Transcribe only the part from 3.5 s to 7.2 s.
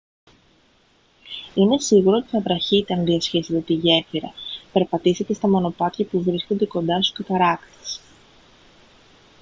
τη γέφυρα περπατήσετε στα μονοπάτια που βρίσκονται κοντά στους